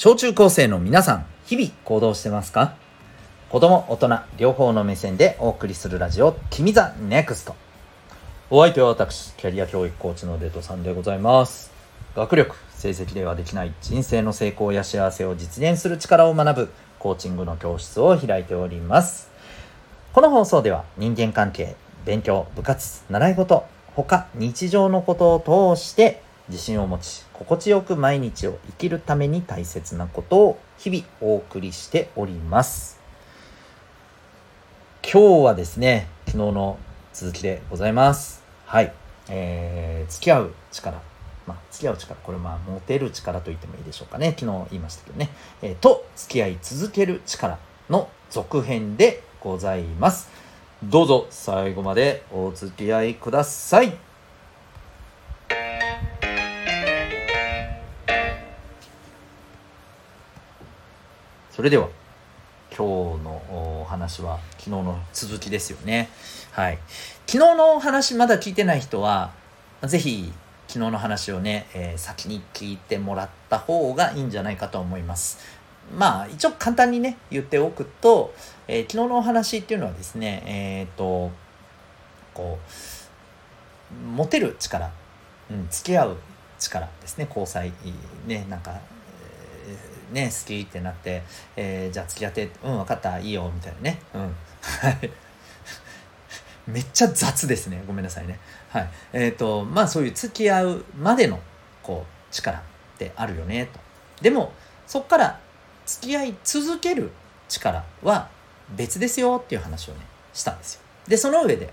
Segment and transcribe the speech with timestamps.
[0.00, 2.76] 小中高生の皆さん、日々行動してますか？
[3.50, 7.56] 子供、大人、両方の目線でお送りするラジオ、君 the NEXT。
[8.48, 11.72] お相手は私、キャリア教育コーチのデトさんでございます。
[12.14, 16.70] 学力、成績ではできない人生の成功や幸せを実現する力を学ぶ
[17.00, 19.28] コーチングの教室を開いております。
[20.12, 21.74] この放送では人間関係、
[22.04, 23.64] 勉強、部活、習い事、
[23.96, 32.98] 他日常のことを通して自信を持ち、心地よく毎日を生きるために大切なことを日々お送りしております。
[35.02, 36.78] 今日はですね、昨日の
[37.12, 38.42] 続きでございます。
[38.66, 38.92] はい。
[39.28, 41.00] えー、付き合う力。
[41.46, 42.14] まあ、付き合う力。
[42.22, 44.34] これまあ、モテる力と言ってもいいでしょうかね。
[44.38, 45.30] 昨日言いましたけどね。
[45.62, 47.58] えーと、付き合い続ける力
[47.90, 50.30] の続編でございます。
[50.82, 54.07] どうぞ最後までお付き合いください。
[61.58, 61.88] それでは
[62.70, 66.08] 今日のお話は昨日の続きですよね。
[66.52, 66.78] はい。
[67.26, 69.32] 昨日の話まだ聞いてない人は、
[69.82, 70.32] ぜひ
[70.68, 75.38] 昨日の話をね、えー先に聞いてもらった方がいいんじゃないかと思います。
[75.98, 78.32] まあ一応簡単にね言っておくと、
[78.68, 81.32] えー昨日のお話っていうのはですねえっ、と
[82.34, 82.60] こ
[83.90, 84.92] うモテる力、
[85.50, 86.16] うん、付き合う
[86.60, 87.72] 力ですね交際
[88.28, 88.78] ねなんか、
[90.12, 91.22] ね好きってなって、
[91.56, 94.00] えーじゃあ付き合ってうん分かったいいよみたいなね。
[94.14, 94.20] うん。
[94.22, 95.10] はい。
[96.66, 97.82] めっちゃ雑ですね。
[97.86, 98.38] ごめんなさいね。
[98.70, 98.90] はい。
[99.12, 101.40] えっ、とまあそういう付き合うまでの
[101.82, 102.62] こう力っ
[102.98, 103.80] てあるよねと。
[104.22, 104.52] でも
[104.86, 105.40] そこから
[105.86, 107.10] 付き合い続ける
[107.48, 108.28] 力は
[108.70, 110.00] 別ですよっていう話をね
[110.34, 110.80] したんですよ。
[111.06, 111.72] でその上で、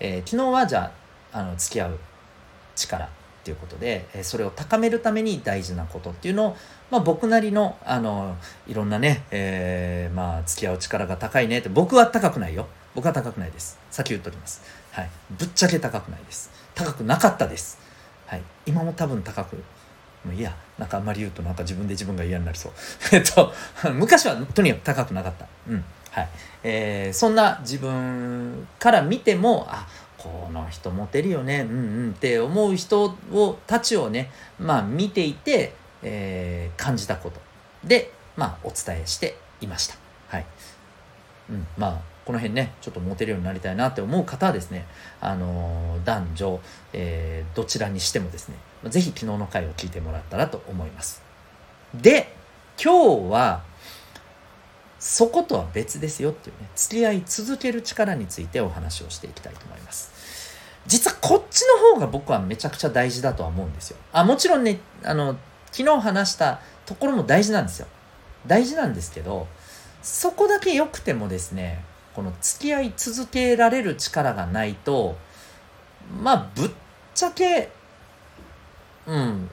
[0.00, 0.92] えー昨日はじゃ
[1.32, 1.98] ああの付き合う
[2.76, 3.08] 力
[3.48, 6.56] っていうことで、えーそれを高めるために大事なことっていうのを、
[6.90, 12.66] まあ、僕なりのあのいろんなね、えーまあ付き合う力が高いねって僕は高くないよ。
[12.94, 13.78] 僕は高くないです。
[13.90, 14.62] 先言っときます。
[14.90, 15.10] はい。
[15.30, 16.50] ぶっちゃけ高くないです。
[16.74, 17.78] 高くなかったです。
[18.26, 18.42] はい。
[18.66, 19.56] 今も多分高く
[20.24, 20.54] もういいや。
[20.78, 22.72] なんかあんまり言うとなんか自分で自分が嫌になりそう。
[23.12, 23.52] えっと
[23.94, 25.46] 昔はとにかく高くなかった。
[25.68, 25.84] うん。
[26.10, 26.28] はい。
[26.64, 29.86] えーそんな自分から見てもあ
[30.18, 37.40] この人モテるよねうんうんって思う人をたちをねまあ見ていて、えー感じたこと。
[37.84, 39.96] でまあお伝えしていました。
[40.28, 40.46] はい。
[41.50, 44.86] うん、まあこの辺ねちょっとモテるようになりたいなって思う方はですね、
[45.20, 46.60] あのー男女、
[46.92, 48.56] えーどちらにしてもですね
[48.90, 51.22] ぜひ昨日の回を聞いてもらったらと思います。
[51.94, 52.32] で
[52.82, 53.62] 今日は
[54.98, 60.10] そことは別ですよっていうね付き合い続ける力についてお話をしていきたいと思います。
[60.86, 63.98] 実はこっちの方が僕はめちゃくちゃ大事だとは思うんですよ。
[64.12, 65.36] あもちろんねあの
[65.70, 67.86] 昨日話したところも大事なんですよ。
[68.46, 69.46] 大事なんですけど
[70.02, 75.16] そこだけ良くてもですねこの付き合い続けられる力がないと
[76.22, 76.70] まあぶっ
[77.14, 77.70] ちゃけ
[79.06, 79.50] うん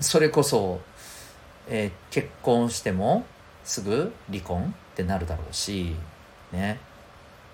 [0.00, 0.80] それこそ、
[1.68, 3.24] えー結婚しても
[3.68, 5.94] すぐ離婚ってなるだろうし
[6.52, 6.80] ね。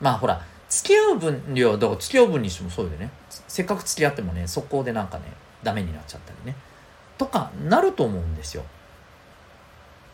[0.01, 3.11] まあほら付き合う分いやだから付き合う分にしてもそうでね。
[3.29, 5.25] せっかく付き合ってもね速攻でなんかね
[5.65, 6.57] ダメになっちゃったりね。
[7.19, 8.65] とかなると思うんですよ。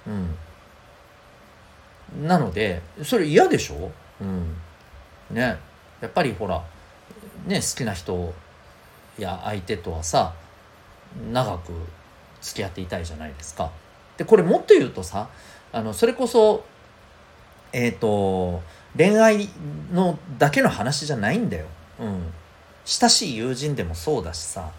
[0.06, 0.10] う
[2.22, 2.26] ん。
[2.26, 3.90] なのでそれ嫌でしょ？
[4.22, 4.56] うん。
[5.30, 5.58] ね。
[6.00, 6.64] やっぱりほら
[7.46, 8.32] ね好きな人
[9.18, 10.32] や相手とはさ
[11.30, 11.72] 長く
[12.40, 13.70] 付き合っていたいじゃないですか。
[14.16, 15.28] でこれもっと言うとさ
[15.72, 16.64] あのそれこそ
[17.72, 18.62] えっ、と
[18.96, 19.48] 恋愛
[19.92, 21.66] のだけの話じゃないんだよ。
[22.00, 22.32] うん。
[22.84, 24.70] 親しい友人でもそうだしさ。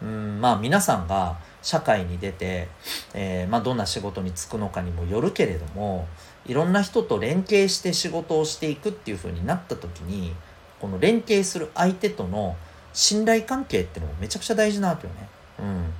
[0.00, 2.68] うんまあ皆さんが社会に出て、
[3.14, 6.06] えーまあ、どんな仕事に就くのかにもよるけれども
[6.46, 10.32] いろんな人と連携して仕事をしていくっていう風になった時に
[10.80, 12.56] この連携する相手との
[12.92, 15.28] 信頼関係ってのもめちゃくちゃ大事なわけよね。
[15.58, 15.92] うん、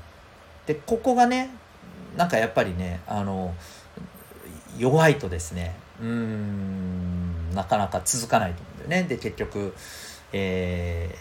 [0.66, 1.50] でここがね
[2.16, 3.54] なんかやっぱりねあの
[4.78, 9.08] 弱いとですねうーんなかなか続かないと思うんだよね。
[9.08, 9.74] で結局
[10.32, 11.14] え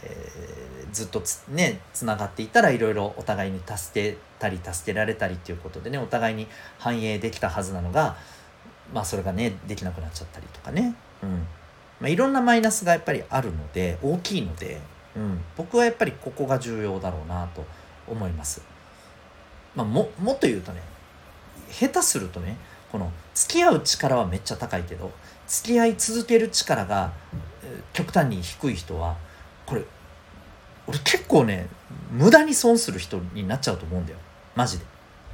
[0.44, 6.48] ーずっとつねつながっていたらいろいろお互いに助けたり助けられたりっていうことでねお互いに
[6.80, 8.18] 反映できたはずなのが
[8.94, 11.30] まあそれがねできなくなっちゃったりとかね、うん
[12.00, 14.80] まあ、いろんなマイナスがやっぱりあるので大きいので、
[15.15, 17.65] うん、僕はやっぱりここが重要だろうなと
[18.07, 18.62] 思います。
[19.75, 20.81] まあ、ももっと言うとね
[21.69, 22.57] 下手するとね
[22.92, 25.12] この付き合う力はめっちゃ高いけど
[25.48, 27.13] 付き合い続ける力が
[27.94, 29.18] 極端に低い人は
[29.66, 29.84] これ
[30.88, 31.68] 俺結構ね
[32.12, 34.19] 無駄に損する人になっちゃうと思うんだよ。
[34.56, 34.86] マジで。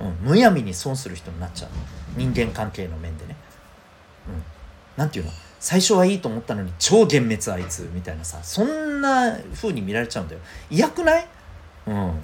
[0.01, 1.69] うん、むやみに損する人になっちゃう。
[2.17, 3.35] 人間関係の面でね、
[4.27, 4.43] うん、
[4.97, 5.31] なんていうの？
[5.59, 10.41] 最初はいいと思ったのに超幻滅あいつみたいなさそんな風に見られちゃうんだよ。
[10.69, 11.27] 嫌くない？
[11.87, 12.23] うん。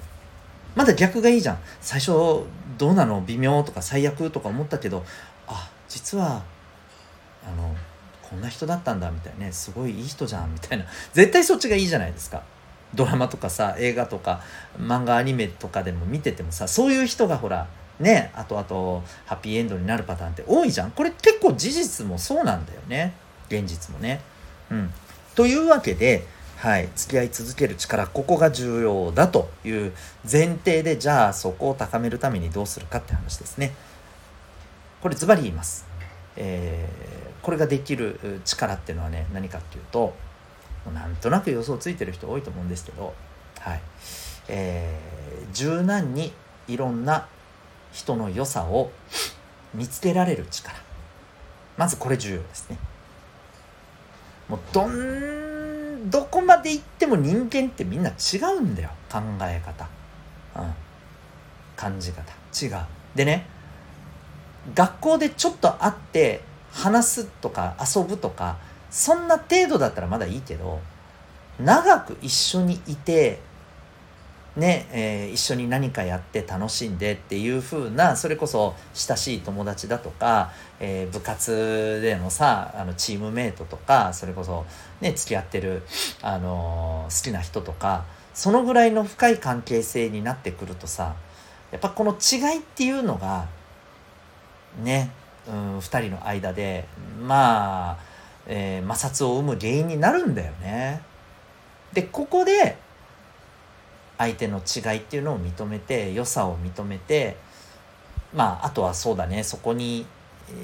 [0.74, 1.58] まだ逆がいいじゃん。
[1.80, 2.42] 最初
[2.80, 3.20] どうなの？
[3.26, 5.04] 微妙とか最悪とか思ったけど
[5.46, 6.42] あ実は
[7.46, 7.76] あの
[8.22, 9.44] こんな人だったんだみたいな。
[9.44, 10.86] ねすごいいい人じゃんみたいな。
[11.12, 12.42] 絶対そっちがいいじゃないですか。
[12.94, 14.40] ドラマとかさ映画とか
[14.78, 17.68] 漫画アニメとかでも見ててもさそういう人がほら
[18.00, 20.90] ねあとあとハッピーエンドになるパターンって多いじゃん。
[20.92, 23.12] これ結構事実もそうなんだよね。
[23.50, 24.22] 現実もね。
[24.70, 24.90] うん、
[25.34, 26.26] というわけで、
[26.60, 29.94] はい、付き合い続ける力ここが重要だという
[30.30, 33.72] 前提でじゃあそこを高めるためにどうするかって話ですね。
[35.00, 35.86] これズバリ言います。
[36.36, 40.14] えー、これができる力っていうのはね何かっていうと
[40.92, 43.14] なんとなく予想ついてる人多いと思うんですけど、
[43.60, 43.80] はい
[44.48, 46.30] えー、柔軟に
[46.68, 47.26] いろんな
[47.90, 48.90] 人の良さを
[49.72, 50.76] 見つけられる力
[51.78, 52.76] まずこれ重要ですね。
[54.46, 55.49] もうどん
[56.06, 58.90] どこまで行っても人間ってみんな違うんだよ。
[59.10, 59.88] 考え方、
[60.56, 60.74] うん、
[61.76, 62.32] 感じ方。
[62.60, 62.86] 違う。
[63.14, 63.46] でね
[64.74, 66.42] 学校でちょっと会って
[66.72, 68.58] 話すとか遊ぶとか
[68.90, 70.80] そんな程度だったらまだいいけど
[71.58, 73.40] 長く一緒にいて
[74.56, 80.50] ねえー、一緒に何かやって楽しんでっていう風なそれこそ親しい友達だとか、
[80.80, 84.66] えー、部活でのさあのチームメイトとかそれこそ
[85.00, 85.82] ね付き合ってる、
[86.20, 88.04] あのー、好きな人とか
[88.34, 91.14] そのぐらいの深い関係性になってくるとさ
[91.70, 93.46] やっぱこの違いっていうのが
[94.82, 95.10] ね、
[95.48, 96.86] うん、2人の間で
[97.22, 97.98] まあ、
[98.46, 101.02] えー、摩擦を生む原因になるんだよね。
[101.92, 102.76] でここで
[104.20, 107.38] 相手の違いっていうのを認めて良さを認めて
[108.34, 110.04] まああとはそうだねそこに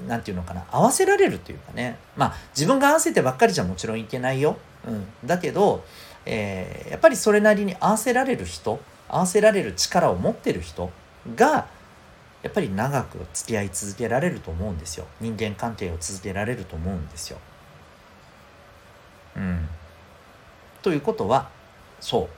[0.06, 1.96] 何て言うのかな合わせられるというかね。
[2.16, 5.84] まあ自分が合わせてばっかりじゃもちろんいけないよ、うん、だけど、
[6.26, 10.90] えー、やっぱりそれなりに合わせられる人合わせられる力を持ってる人
[11.34, 11.66] が
[12.42, 15.06] やっぱり長く付き合い続けられると思うんですよ。
[15.20, 17.38] 人間関係を続けられると思うんですよ。
[19.36, 19.66] うん、
[20.82, 21.48] ということは
[22.00, 22.35] そう。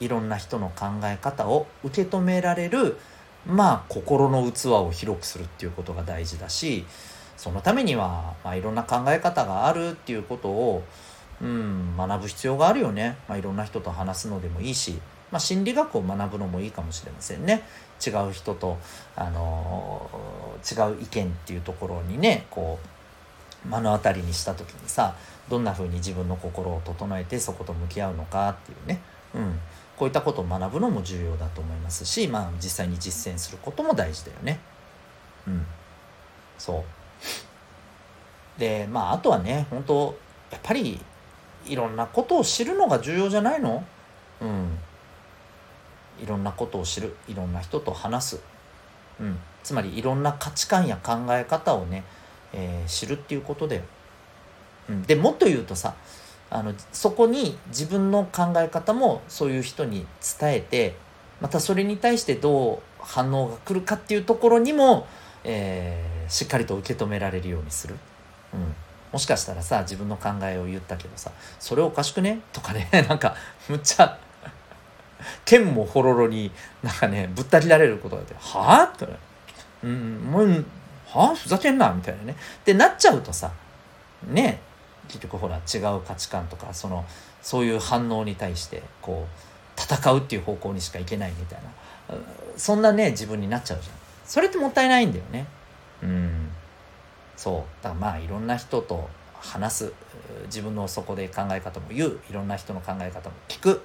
[0.00, 2.96] いろんな人の考え方を受け止められる
[3.46, 6.84] まあ心の器を広くするっていうことが大事だし
[7.36, 10.82] そのためには、まあ、いろんな考え方があるっていうことを、
[11.40, 14.98] うん、学ぶ必要があるよね、まあ、いろんな人と話すのでもいいし、
[15.30, 17.62] まあ、心理学を学ぶのもいいかもしれませんね。
[18.04, 18.78] 違う人と、
[19.14, 22.78] あのー、違う意見っていうところにねこ
[23.64, 25.16] う目の当たりにした時にさ
[25.48, 29.00] どんな風に自分の心を整えてそこと向き合うのかっていうね、
[29.34, 29.58] うん、
[29.96, 34.60] こういったことを学ぶのも重要だと思いますし、まあ、実際に実践することも大事だよね。
[35.46, 35.66] うん。
[36.58, 36.84] そ
[38.56, 38.60] う。
[38.60, 40.18] で、まあ、あとはね、本当
[40.50, 41.00] やっぱり、
[41.64, 43.84] いろんなことを知るのが重要じゃないの？
[44.40, 44.78] うん。
[46.22, 47.16] いろんなことを知る。
[47.26, 48.40] いろんな人と話す。
[49.18, 49.38] うん。
[49.64, 52.04] つまり、いろんな価値観や考え方をね、
[52.52, 53.82] えー、知るっていうことだよ。
[54.88, 55.02] うん。
[55.02, 55.94] で、もっと言うとさ、
[56.50, 60.06] あのそこに自分の考え方もそういう人に
[60.38, 60.94] 伝えて
[61.40, 65.06] またそれに対してどう反応が来るかっていうところにも、
[65.44, 67.96] えー、しっかりと受け止められるようにする。
[68.54, 68.74] うん、
[69.12, 73.34] もしかしたらさ自分の考えを言ったけどさ「それおかしくね?」とかね なんか
[73.68, 74.18] むっちゃ
[75.44, 79.06] 剣もほろろになんかねぶった切られることがあって「はあ?」って、
[79.82, 80.64] うん「もう
[81.08, 83.50] はあふざけんな」みたいなねってなっちゃうとさ
[84.28, 84.60] ね
[85.08, 87.04] 結局ほら違う価値観とかその
[87.42, 91.70] そういう反応に対してこう戦うっていう方向にしかいけないみたいな。
[92.56, 93.96] そんなね自分になっちゃうじゃん。
[94.24, 95.46] それってもったいないんだよね。
[96.02, 96.48] うん。
[97.36, 97.82] そう。
[97.82, 99.92] だからまあいろんな人と話す。
[100.46, 102.20] 自分のそこで考え方も言う。
[102.30, 103.82] いろんな人の考え方も聞く。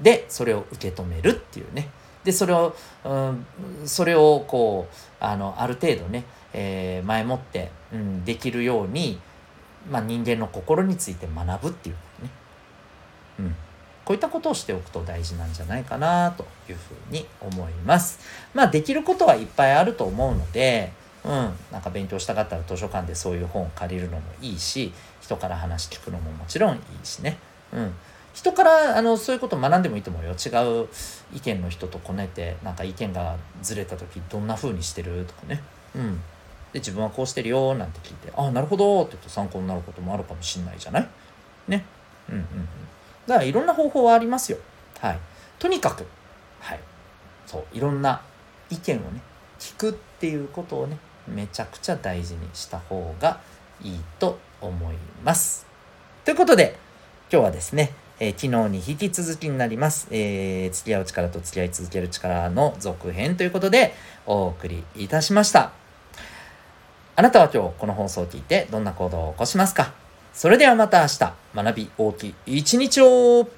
[0.00, 1.88] でそれを受け止めるっていうね。
[2.24, 2.74] でそれを、
[3.04, 3.46] うん、
[3.86, 9.18] それをこうあのある程度ね、えー、前もって、うん、できるように
[9.90, 12.30] まあ、人間の心について学ぶっていうことね、
[13.40, 13.56] うん、
[14.04, 18.20] こういったことをしておくと大事なんじゃないかなというふうに思います。
[18.54, 20.92] まあできることはいっぱいあると思うので、
[21.24, 21.32] うん、
[21.72, 27.38] なんか勉強したかったら図書館でそういう本を借りるのもいいし人から話聞くのももちろんいいしね、
[27.72, 27.92] うん、
[28.32, 30.30] 人からあのそういうこと学んでもいいと思うよ。
[30.30, 30.48] 違
[30.82, 30.88] う
[31.34, 35.62] 意見の人とこねてなんか意見がずれた時どんな風にしてるとかね、
[35.94, 36.20] うん、
[36.72, 41.08] で自分はこうしてるよなんて聞いて「ああなるほど」って言うと参考になることもあるかもしんないじゃない？
[41.68, 41.84] ね。
[42.28, 42.68] うんうんうん。
[43.26, 44.58] だからいろんな方法はありますよ。
[45.00, 45.18] はい。
[45.58, 46.06] とにかく
[46.60, 46.80] はい。
[47.46, 48.20] そういろんな
[48.70, 49.20] 意見をね
[49.58, 53.40] 聞くっていうことをねめちゃくちゃ大事にした方が
[53.82, 55.66] いいと思います。
[56.24, 56.76] ということで
[57.32, 63.94] 今日はですね、えー、昨日に引き続きになります、えー、付き合う力と付き合い続ける力の続編ということで
[64.26, 65.72] お送りいたしました。
[67.18, 69.92] あなたは今日この放送を聞いてどんな行動を起こしますか？
[70.32, 71.32] それではまた明日。
[71.52, 73.48] 学び大きい一日を。